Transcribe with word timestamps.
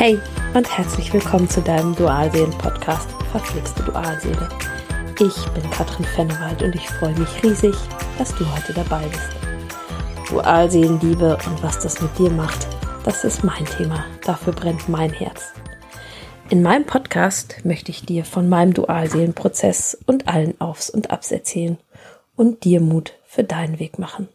Hey 0.00 0.18
und 0.54 0.78
herzlich 0.78 1.12
willkommen 1.12 1.46
zu 1.46 1.60
deinem 1.60 1.94
Dualseelen-Podcast 1.94 3.06
Verflixte 3.32 3.82
Dualseele. 3.82 4.48
Ich 5.18 5.46
bin 5.50 5.70
Katrin 5.70 6.06
Fennewald 6.06 6.62
und 6.62 6.74
ich 6.74 6.88
freue 6.88 7.12
mich 7.18 7.42
riesig, 7.42 7.74
dass 8.16 8.34
du 8.34 8.50
heute 8.50 8.72
dabei 8.72 9.04
bist. 9.08 10.30
Dualseelenliebe 10.30 11.36
und 11.46 11.62
was 11.62 11.80
das 11.80 12.00
mit 12.00 12.18
dir 12.18 12.30
macht, 12.30 12.66
das 13.04 13.24
ist 13.24 13.44
mein 13.44 13.66
Thema. 13.66 14.06
Dafür 14.24 14.54
brennt 14.54 14.88
mein 14.88 15.12
Herz. 15.12 15.52
In 16.48 16.62
meinem 16.62 16.86
Podcast 16.86 17.56
möchte 17.64 17.90
ich 17.90 18.06
dir 18.06 18.24
von 18.24 18.48
meinem 18.48 18.72
Dualseelenprozess 18.72 19.98
und 20.06 20.28
allen 20.28 20.58
Aufs 20.62 20.88
und 20.88 21.10
Abs 21.10 21.30
erzählen 21.30 21.76
und 22.36 22.64
dir 22.64 22.80
Mut 22.80 23.12
für 23.26 23.44
deinen 23.44 23.78
Weg 23.78 23.98
machen. 23.98 24.30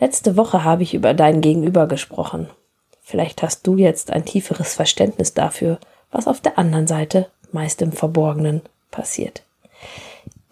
Letzte 0.00 0.38
Woche 0.38 0.64
habe 0.64 0.82
ich 0.82 0.94
über 0.94 1.12
dein 1.12 1.42
Gegenüber 1.42 1.86
gesprochen 1.86 2.48
Vielleicht 3.04 3.42
hast 3.42 3.66
du 3.66 3.76
jetzt 3.76 4.10
ein 4.10 4.24
tieferes 4.24 4.74
Verständnis 4.74 5.34
dafür, 5.34 5.78
was 6.10 6.26
auf 6.26 6.40
der 6.40 6.58
anderen 6.58 6.86
Seite 6.86 7.30
meist 7.52 7.82
im 7.82 7.92
Verborgenen 7.92 8.62
passiert. 8.90 9.42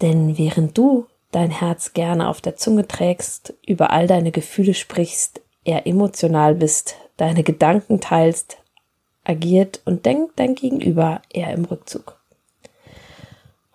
Denn 0.02 0.36
während 0.36 0.76
du 0.76 1.06
dein 1.30 1.50
Herz 1.50 1.94
gerne 1.94 2.28
auf 2.28 2.42
der 2.42 2.56
Zunge 2.56 2.86
trägst, 2.86 3.54
über 3.66 3.90
all 3.90 4.06
deine 4.06 4.32
Gefühle 4.32 4.74
sprichst, 4.74 5.40
eher 5.64 5.86
emotional 5.86 6.54
bist, 6.54 6.96
deine 7.16 7.42
Gedanken 7.42 8.00
teilst, 8.00 8.58
agiert 9.24 9.80
und 9.86 10.04
denkt 10.04 10.38
dein 10.38 10.54
Gegenüber 10.54 11.22
eher 11.32 11.52
im 11.52 11.64
Rückzug. 11.64 12.20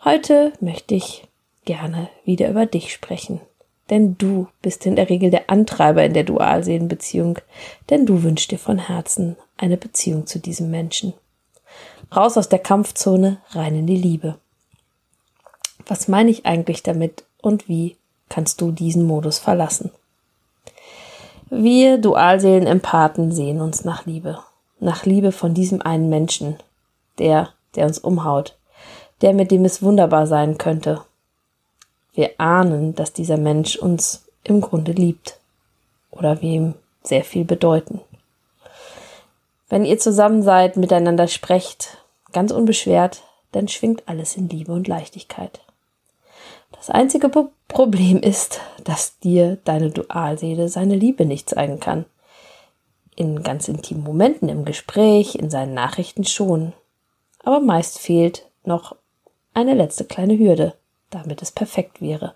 Heute 0.03 0.53
möchte 0.59 0.93
ich 0.93 1.27
gerne 1.65 2.09
wieder 2.25 2.49
über 2.49 2.67
dich 2.67 2.93
sprechen, 2.93 3.41
denn 3.89 4.17
du 4.17 4.47
bist 4.61 4.85
in 4.85 4.95
der 4.95 5.09
Regel 5.09 5.29
der 5.29 5.49
Antreiber 5.49 6.03
in 6.03 6.13
der 6.13 6.23
Dualseelenbeziehung, 6.23 7.39
denn 7.89 8.05
du 8.05 8.23
wünschst 8.23 8.51
dir 8.51 8.59
von 8.59 8.77
Herzen 8.77 9.35
eine 9.57 9.77
Beziehung 9.77 10.27
zu 10.27 10.39
diesem 10.39 10.69
Menschen. 10.69 11.13
Raus 12.15 12.37
aus 12.37 12.49
der 12.49 12.59
Kampfzone, 12.59 13.37
rein 13.51 13.75
in 13.75 13.87
die 13.87 13.97
Liebe. 13.97 14.35
Was 15.87 16.07
meine 16.07 16.29
ich 16.29 16.45
eigentlich 16.45 16.83
damit 16.83 17.23
und 17.41 17.67
wie 17.67 17.95
kannst 18.29 18.61
du 18.61 18.71
diesen 18.71 19.03
Modus 19.03 19.39
verlassen? 19.39 19.91
Wir 21.49 21.97
Dualseelen-Empathen 21.97 23.31
sehen 23.31 23.61
uns 23.61 23.85
nach 23.85 24.05
Liebe. 24.05 24.39
Nach 24.79 25.05
Liebe 25.05 25.31
von 25.31 25.53
diesem 25.53 25.81
einen 25.81 26.09
Menschen. 26.09 26.57
Der, 27.19 27.49
der 27.75 27.85
uns 27.85 27.99
umhaut. 27.99 28.57
Der, 29.21 29.33
mit 29.33 29.49
dem 29.49 29.63
es 29.63 29.81
wunderbar 29.81 30.27
sein 30.27 30.57
könnte 30.57 31.01
wir 32.17 32.31
ahnen, 32.39 32.95
dass 32.95 33.13
dieser 33.13 33.37
Mensch 33.37 33.75
uns 33.77 34.25
im 34.43 34.59
Grunde 34.59 34.91
liebt 34.91 35.39
oder 36.09 36.41
wir 36.41 36.49
ihm 36.49 36.73
sehr 37.03 37.23
viel 37.23 37.45
bedeuten. 37.45 38.01
Wenn 39.69 39.85
ihr 39.85 39.99
zusammen 39.99 40.41
seid, 40.41 40.77
miteinander 40.77 41.27
sprecht, 41.27 41.97
ganz 42.31 42.51
unbeschwert, 42.51 43.21
dann 43.51 43.67
schwingt 43.67 44.03
alles 44.07 44.35
in 44.35 44.49
Liebe 44.49 44.71
und 44.71 44.87
Leichtigkeit. 44.87 45.61
Das 46.71 46.89
einzige 46.89 47.29
Problem 47.67 48.17
ist, 48.19 48.61
dass 48.83 49.19
dir 49.19 49.57
deine 49.63 49.91
Dualseele 49.91 50.69
seine 50.69 50.95
Liebe 50.95 51.23
nicht 51.25 51.49
zeigen 51.49 51.79
kann. 51.79 52.05
In 53.15 53.43
ganz 53.43 53.67
intimen 53.67 54.03
Momenten 54.03 54.49
im 54.49 54.65
Gespräch, 54.65 55.35
in 55.35 55.49
seinen 55.51 55.75
Nachrichten 55.75 56.23
schon. 56.23 56.73
Aber 57.43 57.59
meist 57.59 57.99
fehlt 57.99 58.47
noch 58.63 58.95
eine 59.53 59.75
letzte 59.75 60.03
kleine 60.05 60.37
Hürde 60.37 60.73
damit 61.09 61.41
es 61.41 61.51
perfekt 61.51 62.01
wäre. 62.01 62.33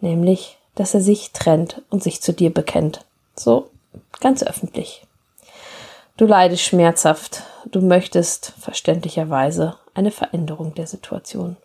Nämlich, 0.00 0.58
dass 0.74 0.94
er 0.94 1.00
sich 1.00 1.32
trennt 1.32 1.82
und 1.90 2.02
sich 2.02 2.20
zu 2.22 2.32
dir 2.32 2.52
bekennt. 2.52 3.04
So 3.36 3.70
ganz 4.20 4.42
öffentlich. 4.42 5.06
Du 6.16 6.26
leidest 6.26 6.62
schmerzhaft, 6.62 7.42
du 7.66 7.80
möchtest 7.80 8.52
verständlicherweise 8.58 9.78
eine 9.94 10.10
Veränderung 10.10 10.74
der 10.74 10.86
Situation. 10.86 11.56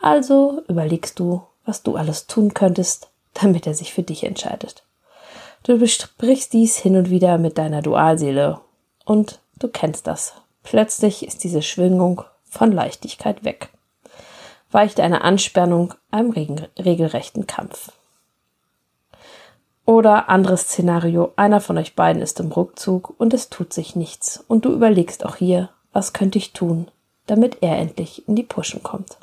Also 0.00 0.62
überlegst 0.68 1.18
du, 1.18 1.42
was 1.64 1.82
du 1.82 1.96
alles 1.96 2.26
tun 2.26 2.54
könntest, 2.54 3.08
damit 3.34 3.66
er 3.66 3.74
sich 3.74 3.94
für 3.94 4.02
dich 4.02 4.24
entscheidet. 4.24 4.82
Du 5.62 5.78
besprichst 5.78 6.52
dies 6.52 6.76
hin 6.76 6.96
und 6.96 7.08
wieder 7.08 7.38
mit 7.38 7.56
deiner 7.56 7.82
Dualseele 7.82 8.60
und 9.04 9.38
du 9.58 9.68
kennst 9.68 10.06
das. 10.06 10.34
Plötzlich 10.64 11.26
ist 11.26 11.44
diese 11.44 11.62
Schwingung 11.62 12.22
von 12.48 12.72
Leichtigkeit 12.72 13.44
weg 13.44 13.71
weicht 14.72 15.00
eine 15.00 15.22
Anspannung 15.22 15.94
einem 16.10 16.32
regelrechten 16.32 17.46
Kampf. 17.46 17.92
Oder 19.84 20.28
anderes 20.28 20.62
Szenario, 20.62 21.32
einer 21.36 21.60
von 21.60 21.76
euch 21.76 21.94
beiden 21.94 22.22
ist 22.22 22.38
im 22.40 22.52
Rückzug 22.52 23.14
und 23.18 23.34
es 23.34 23.50
tut 23.50 23.72
sich 23.72 23.96
nichts 23.96 24.42
und 24.48 24.64
du 24.64 24.72
überlegst 24.72 25.26
auch 25.26 25.36
hier, 25.36 25.70
was 25.92 26.12
könnte 26.12 26.38
ich 26.38 26.52
tun, 26.52 26.90
damit 27.26 27.58
er 27.62 27.76
endlich 27.78 28.26
in 28.28 28.36
die 28.36 28.44
Puschen 28.44 28.82
kommt. 28.82 29.18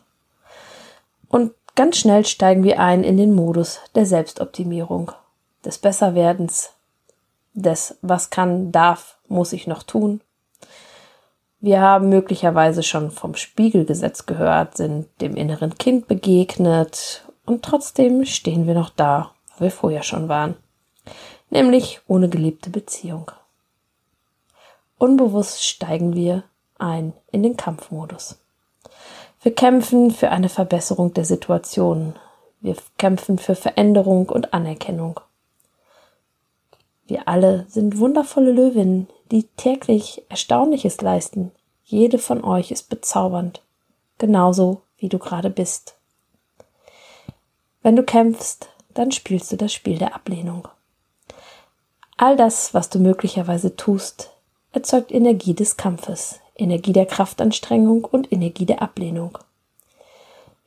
Und 1.30 1.54
ganz 1.76 1.98
schnell 1.98 2.26
steigen 2.26 2.64
wir 2.64 2.80
ein 2.80 3.04
in 3.04 3.18
den 3.18 3.34
Modus 3.34 3.80
der 3.96 4.06
Selbstoptimierung, 4.06 5.12
des 5.64 5.78
Besserwerdens, 5.78 6.72
des 7.54 7.98
was 8.02 8.30
kann, 8.30 8.72
darf, 8.72 9.18
muss 9.28 9.54
ich 9.54 9.66
noch 9.66 9.84
tun, 9.84 10.22
wir 11.62 11.82
haben 11.82 12.10
möglicherweise 12.10 12.84
schon 12.84 13.12
vom 13.12 13.36
Spiegelgesetz 13.36 14.26
gehört, 14.26 14.78
sind 14.78 15.08
dem 15.22 15.36
inneren 15.36 15.78
Kind 15.78 16.08
begegnet 16.08 17.24
und 17.46 17.64
trotzdem 17.64 18.26
stehen 18.26 18.66
wir 18.66 18.74
noch 18.74 18.90
da, 18.90 19.32
wo 19.58 19.66
wir 19.66 19.72
vorher 19.72 20.04
schon 20.04 20.30
waren. 20.30 20.56
Nämlich 21.50 22.00
ohne 22.08 22.30
geliebte 22.30 22.70
Beziehung. 22.70 23.32
Unbewusst 24.98 25.66
steigen 25.66 26.16
wir 26.16 26.44
ein 26.78 27.14
in 27.32 27.44
den 27.44 27.58
Kampfmodus. 27.58 28.40
Wir 29.42 29.54
kämpfen 29.54 30.12
für 30.12 30.30
eine 30.30 30.50
Verbesserung 30.50 31.14
der 31.14 31.26
Situation. 31.26 32.16
Wir 32.62 32.76
kämpfen 32.98 33.38
für 33.38 33.56
Veränderung 33.56 34.30
und 34.30 34.54
Anerkennung. 34.54 35.20
Wir 37.08 37.28
alle 37.28 37.66
sind 37.70 37.98
wundervolle 37.98 38.52
Löwinnen, 38.52 39.08
die 39.32 39.44
täglich 39.58 40.24
Erstaunliches 40.30 41.02
leisten. 41.02 41.52
Jede 41.84 42.20
von 42.20 42.44
euch 42.44 42.72
ist 42.72 42.90
bezaubernd, 42.90 43.62
genauso 44.18 44.82
wie 44.98 45.10
du 45.10 45.20
gerade 45.20 45.50
bist. 45.50 45.96
Wenn 47.82 47.96
du 47.96 48.04
kämpfst, 48.04 48.70
dann 48.94 49.12
spielst 49.12 49.52
du 49.52 49.56
das 49.56 49.74
Spiel 49.74 49.98
der 49.98 50.16
Ablehnung. 50.16 50.68
All 52.18 52.36
das, 52.36 52.74
was 52.74 52.90
du 52.90 53.00
möglicherweise 53.00 53.76
tust, 53.76 54.32
erzeugt 54.74 55.12
Energie 55.12 55.54
des 55.54 55.78
Kampfes, 55.78 56.40
Energie 56.56 56.92
der 56.92 57.06
Kraftanstrengung 57.06 58.04
und 58.04 58.32
Energie 58.32 58.66
der 58.66 58.82
Ablehnung. 58.82 59.38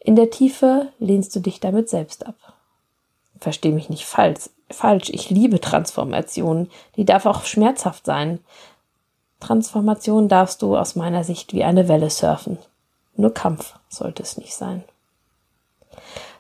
In 0.00 0.16
der 0.16 0.30
Tiefe 0.30 0.88
lehnst 0.98 1.36
du 1.36 1.40
dich 1.40 1.60
damit 1.60 1.88
selbst 1.88 2.26
ab. 2.26 2.36
Versteh 3.42 3.72
mich 3.72 3.91
nicht 3.91 4.06
falsch, 4.06 4.50
falsch. 4.70 5.10
Ich 5.10 5.28
liebe 5.28 5.60
Transformationen. 5.60 6.70
Die 6.94 7.04
darf 7.04 7.26
auch 7.26 7.44
schmerzhaft 7.44 8.06
sein. 8.06 8.38
Transformation 9.41 10.28
darfst 10.28 10.62
du 10.62 10.76
aus 10.76 10.94
meiner 10.94 11.25
Sicht 11.25 11.53
wie 11.53 11.64
eine 11.64 11.88
Welle 11.88 12.08
surfen. 12.08 12.58
Nur 13.16 13.34
Kampf 13.34 13.75
sollte 13.88 14.22
es 14.22 14.36
nicht 14.36 14.54
sein. 14.54 14.84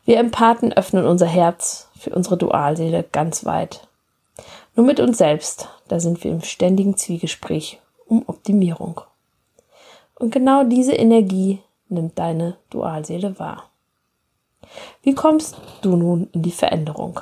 Wir 0.04 0.18
Empathen 0.18 0.72
öffnen 0.72 1.04
unser 1.04 1.26
Herz 1.26 1.88
für 1.98 2.10
unsere 2.10 2.36
Dualseele 2.36 3.02
ganz 3.02 3.44
weit. 3.44 3.88
Nur 4.76 4.86
mit 4.86 5.00
uns 5.00 5.18
selbst, 5.18 5.70
da 5.88 5.98
sind 5.98 6.22
wir 6.22 6.30
im 6.30 6.42
ständigen 6.42 6.96
Zwiegespräch 6.96 7.80
um 8.06 8.22
Optimierung. 8.28 9.00
Und 10.14 10.32
genau 10.32 10.62
diese 10.62 10.94
Energie 10.94 11.58
nimmt 11.88 12.16
deine 12.16 12.58
Dualseele 12.70 13.40
wahr. 13.40 13.71
Wie 15.02 15.14
kommst 15.14 15.56
du 15.82 15.96
nun 15.96 16.28
in 16.32 16.42
die 16.42 16.52
Veränderung? 16.52 17.20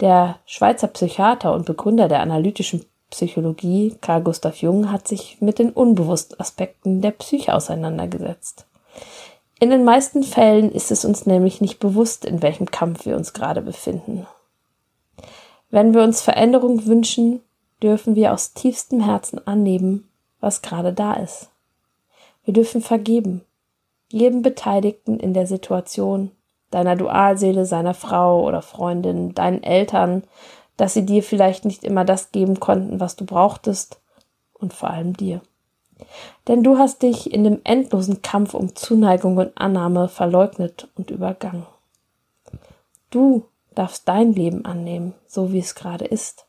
Der 0.00 0.38
Schweizer 0.46 0.88
Psychiater 0.88 1.52
und 1.52 1.66
Begründer 1.66 2.08
der 2.08 2.20
analytischen 2.20 2.84
Psychologie 3.10 3.96
Carl 4.00 4.22
Gustav 4.22 4.60
Jung 4.60 4.92
hat 4.92 5.08
sich 5.08 5.40
mit 5.40 5.58
den 5.58 5.70
unbewussten 5.70 6.38
Aspekten 6.38 7.00
der 7.00 7.12
Psyche 7.12 7.54
auseinandergesetzt. 7.54 8.66
In 9.60 9.70
den 9.70 9.84
meisten 9.84 10.22
Fällen 10.22 10.70
ist 10.70 10.92
es 10.92 11.04
uns 11.04 11.26
nämlich 11.26 11.60
nicht 11.60 11.80
bewusst, 11.80 12.24
in 12.24 12.42
welchem 12.42 12.70
Kampf 12.70 13.06
wir 13.06 13.16
uns 13.16 13.32
gerade 13.32 13.62
befinden. 13.62 14.26
Wenn 15.70 15.94
wir 15.94 16.02
uns 16.02 16.20
Veränderung 16.20 16.86
wünschen, 16.86 17.40
dürfen 17.82 18.14
wir 18.14 18.32
aus 18.32 18.54
tiefstem 18.54 19.00
Herzen 19.00 19.44
annehmen, 19.46 20.08
was 20.40 20.62
gerade 20.62 20.92
da 20.92 21.14
ist. 21.14 21.50
Wir 22.44 22.54
dürfen 22.54 22.80
vergeben, 22.80 23.44
jedem 24.08 24.42
Beteiligten 24.42 25.20
in 25.20 25.34
der 25.34 25.46
Situation, 25.46 26.30
deiner 26.70 26.96
Dualseele, 26.96 27.64
seiner 27.64 27.94
Frau 27.94 28.44
oder 28.44 28.62
Freundin, 28.62 29.34
deinen 29.34 29.62
Eltern, 29.62 30.24
dass 30.76 30.94
sie 30.94 31.04
dir 31.04 31.22
vielleicht 31.22 31.64
nicht 31.64 31.84
immer 31.84 32.04
das 32.04 32.30
geben 32.30 32.60
konnten, 32.60 33.00
was 33.00 33.16
du 33.16 33.24
brauchtest 33.24 34.00
und 34.54 34.72
vor 34.72 34.90
allem 34.90 35.16
dir. 35.16 35.40
Denn 36.46 36.62
du 36.62 36.78
hast 36.78 37.02
dich 37.02 37.32
in 37.32 37.44
dem 37.44 37.60
endlosen 37.64 38.22
Kampf 38.22 38.54
um 38.54 38.76
Zuneigung 38.76 39.36
und 39.36 39.58
Annahme 39.58 40.08
verleugnet 40.08 40.88
und 40.96 41.10
übergangen. 41.10 41.66
Du 43.10 43.44
darfst 43.74 44.08
dein 44.08 44.32
Leben 44.32 44.64
annehmen, 44.64 45.14
so 45.26 45.52
wie 45.52 45.58
es 45.58 45.74
gerade 45.74 46.04
ist. 46.04 46.46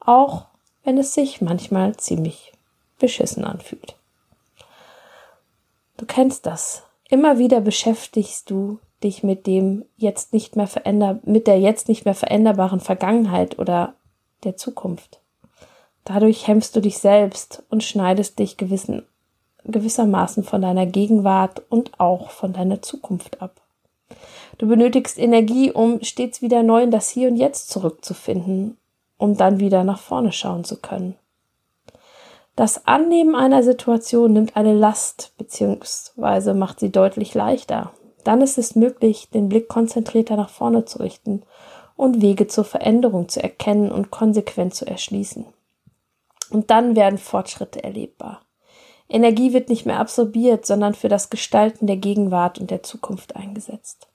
Auch 0.00 0.46
wenn 0.84 0.98
es 0.98 1.14
sich 1.14 1.40
manchmal 1.40 1.96
ziemlich 1.96 2.52
beschissen 2.98 3.44
anfühlt. 3.44 3.96
Du 5.96 6.06
kennst 6.06 6.46
das. 6.46 6.82
Immer 7.08 7.38
wieder 7.38 7.60
beschäftigst 7.60 8.50
du 8.50 8.78
dich 9.02 9.22
mit 9.22 9.46
dem 9.46 9.84
jetzt 9.96 10.32
nicht 10.32 10.56
mehr 10.56 10.66
veränder 10.66 11.20
mit 11.24 11.46
der 11.46 11.60
jetzt 11.60 11.88
nicht 11.88 12.04
mehr 12.04 12.14
veränderbaren 12.14 12.80
Vergangenheit 12.80 13.58
oder 13.58 13.94
der 14.44 14.56
Zukunft. 14.56 15.20
Dadurch 16.04 16.46
hemmst 16.46 16.76
du 16.76 16.80
dich 16.80 16.98
selbst 16.98 17.64
und 17.68 17.82
schneidest 17.82 18.38
dich 18.38 18.56
gewissen, 18.56 19.02
gewissermaßen 19.64 20.44
von 20.44 20.62
deiner 20.62 20.86
Gegenwart 20.86 21.62
und 21.68 21.98
auch 21.98 22.30
von 22.30 22.52
deiner 22.52 22.80
Zukunft 22.82 23.42
ab. 23.42 23.60
Du 24.58 24.68
benötigst 24.68 25.18
Energie, 25.18 25.70
um 25.72 26.02
stets 26.02 26.42
wieder 26.42 26.62
neu 26.62 26.82
in 26.82 26.90
das 26.90 27.10
Hier 27.10 27.28
und 27.28 27.36
Jetzt 27.36 27.70
zurückzufinden, 27.70 28.78
um 29.18 29.36
dann 29.36 29.60
wieder 29.60 29.84
nach 29.84 29.98
vorne 29.98 30.32
schauen 30.32 30.64
zu 30.64 30.80
können. 30.80 31.16
Das 32.56 32.86
Annehmen 32.86 33.34
einer 33.34 33.62
Situation 33.62 34.32
nimmt 34.32 34.56
eine 34.56 34.72
Last 34.72 35.34
bzw. 35.36 36.54
macht 36.54 36.80
sie 36.80 36.90
deutlich 36.90 37.34
leichter. 37.34 37.92
Dann 38.24 38.40
ist 38.40 38.56
es 38.56 38.74
möglich, 38.74 39.28
den 39.28 39.50
Blick 39.50 39.68
konzentrierter 39.68 40.36
nach 40.36 40.48
vorne 40.48 40.86
zu 40.86 40.98
richten 40.98 41.42
und 41.96 42.22
Wege 42.22 42.46
zur 42.46 42.64
Veränderung 42.64 43.28
zu 43.28 43.42
erkennen 43.42 43.92
und 43.92 44.10
konsequent 44.10 44.74
zu 44.74 44.86
erschließen. 44.86 45.44
Und 46.48 46.70
dann 46.70 46.96
werden 46.96 47.18
Fortschritte 47.18 47.84
erlebbar. 47.84 48.40
Energie 49.08 49.52
wird 49.52 49.68
nicht 49.68 49.84
mehr 49.84 50.00
absorbiert, 50.00 50.64
sondern 50.64 50.94
für 50.94 51.08
das 51.08 51.28
Gestalten 51.28 51.86
der 51.86 51.98
Gegenwart 51.98 52.58
und 52.58 52.70
der 52.70 52.82
Zukunft 52.82 53.36
eingesetzt. 53.36 54.08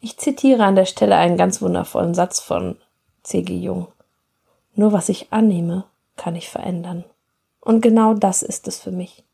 Ich 0.00 0.18
zitiere 0.18 0.64
an 0.64 0.74
der 0.74 0.86
Stelle 0.86 1.14
einen 1.14 1.36
ganz 1.36 1.62
wundervollen 1.62 2.14
Satz 2.14 2.40
von 2.40 2.76
C.G. 3.22 3.54
Jung. 3.56 3.86
Nur 4.74 4.92
was 4.92 5.08
ich 5.08 5.32
annehme, 5.32 5.84
kann 6.16 6.34
ich 6.34 6.48
verändern. 6.48 7.04
Und 7.68 7.82
genau 7.82 8.14
das 8.14 8.40
ist 8.40 8.66
es 8.66 8.78
für 8.78 8.92
mich. 8.92 9.24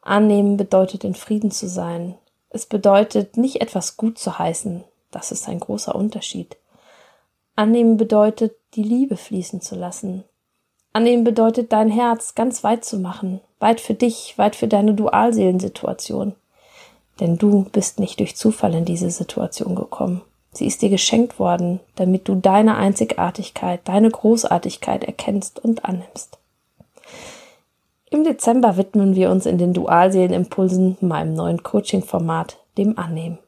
Annehmen 0.00 0.56
bedeutet 0.56 1.04
in 1.04 1.14
Frieden 1.14 1.50
zu 1.50 1.68
sein. 1.68 2.14
Es 2.48 2.64
bedeutet 2.64 3.36
nicht 3.36 3.60
etwas 3.60 3.98
gut 3.98 4.18
zu 4.18 4.38
heißen. 4.38 4.82
Das 5.10 5.30
ist 5.30 5.46
ein 5.46 5.60
großer 5.60 5.94
Unterschied. 5.94 6.56
Annehmen 7.56 7.98
bedeutet, 7.98 8.56
die 8.72 8.82
Liebe 8.82 9.18
fließen 9.18 9.60
zu 9.60 9.74
lassen, 9.74 10.24
Annehmen 10.94 11.22
bedeutet, 11.22 11.70
dein 11.70 11.90
Herz 11.90 12.34
ganz 12.34 12.64
weit 12.64 12.82
zu 12.82 12.98
machen, 12.98 13.42
weit 13.58 13.82
für 13.82 13.92
dich, 13.92 14.38
weit 14.38 14.56
für 14.56 14.66
deine 14.66 14.94
Dualseelensituation. 14.94 16.34
Denn 17.20 17.36
du 17.36 17.66
bist 17.72 18.00
nicht 18.00 18.20
durch 18.20 18.36
Zufall 18.36 18.74
in 18.74 18.86
diese 18.86 19.10
Situation 19.10 19.74
gekommen. 19.74 20.22
Sie 20.52 20.66
ist 20.66 20.80
dir 20.80 20.88
geschenkt 20.88 21.38
worden, 21.38 21.80
damit 21.96 22.26
du 22.26 22.36
deine 22.36 22.76
Einzigartigkeit, 22.76 23.82
deine 23.84 24.10
Großartigkeit 24.10 25.04
erkennst 25.04 25.62
und 25.62 25.84
annimmst. 25.84 26.39
Im 28.12 28.24
Dezember 28.24 28.76
widmen 28.76 29.14
wir 29.14 29.30
uns 29.30 29.46
in 29.46 29.56
den 29.56 29.72
Dualseelenimpulsen 29.72 30.96
meinem 31.00 31.32
neuen 31.32 31.62
Coaching-Format, 31.62 32.58
dem 32.76 32.98
Annehmen. 32.98 33.38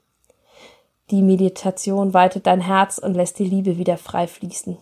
Die 1.10 1.20
Meditation 1.20 2.14
weitet 2.14 2.46
dein 2.46 2.60
Herz 2.60 2.98
und 2.98 3.14
lässt 3.14 3.40
die 3.40 3.44
Liebe 3.44 3.76
wieder 3.76 3.98
frei 3.98 4.28
fließen. 4.28 4.78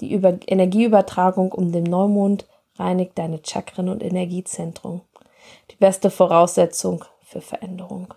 Die 0.00 0.12
Über 0.12 0.36
Energieübertragung 0.46 1.52
um 1.52 1.72
den 1.72 1.84
Neumond 1.84 2.46
reinigt 2.76 3.18
deine 3.18 3.40
Chakren 3.42 3.88
und 3.88 4.02
Energiezentrum. 4.02 5.00
Die 5.70 5.76
beste 5.76 6.10
Voraussetzung 6.10 7.06
für 7.22 7.40
Veränderung. 7.40 8.12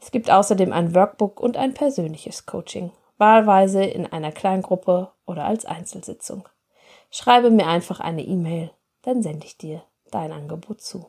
Es 0.00 0.12
gibt 0.12 0.30
außerdem 0.30 0.72
ein 0.72 0.94
Workbook 0.94 1.40
und 1.40 1.56
ein 1.56 1.74
persönliches 1.74 2.46
Coaching, 2.46 2.92
wahlweise 3.18 3.82
in 3.82 4.06
einer 4.06 4.30
Kleingruppe 4.30 5.10
oder 5.26 5.44
als 5.44 5.64
Einzelsitzung. 5.64 6.48
Schreibe 7.10 7.50
mir 7.50 7.66
einfach 7.66 7.98
eine 7.98 8.22
E-Mail, 8.22 8.70
dann 9.02 9.20
sende 9.20 9.46
ich 9.46 9.58
dir 9.58 9.82
dein 10.14 10.32
Angebot 10.32 10.80
zu. 10.80 11.06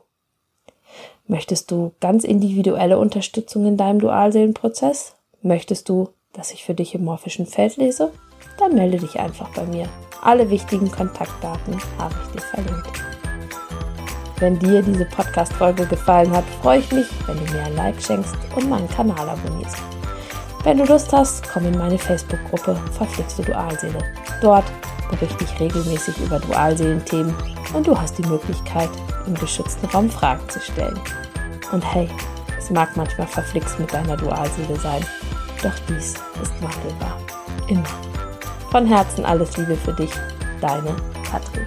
Möchtest 1.27 1.71
du 1.71 1.93
ganz 1.99 2.23
individuelle 2.23 2.97
Unterstützung 2.97 3.65
in 3.65 3.77
deinem 3.77 3.99
Dualseelenprozess? 3.99 5.15
Möchtest 5.41 5.89
du, 5.89 6.09
dass 6.33 6.51
ich 6.51 6.65
für 6.65 6.73
dich 6.73 6.95
im 6.95 7.05
morphischen 7.05 7.45
Feld 7.45 7.77
lese? 7.77 8.11
dann 8.57 8.75
melde 8.75 8.97
dich 8.97 9.19
einfach 9.19 9.49
bei 9.49 9.65
mir. 9.65 9.87
Alle 10.21 10.49
wichtigen 10.49 10.89
Kontaktdaten 10.89 11.77
habe 11.97 12.15
ich 12.25 12.31
dir 12.31 12.41
verlinkt. 12.41 13.01
Wenn 14.39 14.59
dir 14.59 14.81
diese 14.81 15.05
Podcast-Folge 15.05 15.85
gefallen 15.85 16.31
hat, 16.31 16.43
freue 16.61 16.79
ich 16.79 16.91
mich, 16.91 17.07
wenn 17.27 17.37
du 17.37 17.53
mir 17.53 17.63
ein 17.63 17.75
Like 17.75 18.01
schenkst 18.01 18.35
und 18.55 18.69
meinen 18.69 18.89
Kanal 18.89 19.29
abonnierst. 19.29 19.77
Wenn 20.63 20.77
du 20.77 20.85
Lust 20.85 21.13
hast, 21.13 21.47
komm 21.47 21.65
in 21.67 21.77
meine 21.77 21.97
Facebook-Gruppe 21.97 22.75
Verflixte 22.91 23.43
Dualseele. 23.43 23.99
Dort 24.41 24.65
berichte 25.09 25.43
ich 25.43 25.59
regelmäßig 25.59 26.17
über 26.19 26.39
Dualseelenthemen 26.39 27.33
und 27.73 27.87
du 27.87 27.99
hast 27.99 28.17
die 28.17 28.27
Möglichkeit, 28.27 28.89
im 29.27 29.35
geschützten 29.35 29.85
Raum 29.87 30.09
Fragen 30.09 30.47
zu 30.49 30.59
stellen. 30.59 30.99
Und 31.71 31.81
hey, 31.93 32.09
es 32.57 32.69
mag 32.69 32.95
manchmal 32.95 33.27
verflixt 33.27 33.79
mit 33.79 33.93
deiner 33.93 34.17
Dualseele 34.17 34.79
sein, 34.79 35.05
doch 35.61 35.73
dies 35.87 36.13
ist 36.41 36.61
wandelbar. 36.61 37.17
Immer. 37.67 37.83
Von 38.71 38.85
Herzen 38.85 39.25
alles 39.25 39.55
Liebe 39.57 39.75
für 39.75 39.93
dich, 39.93 40.11
deine 40.61 40.95
Katrin. 41.29 41.65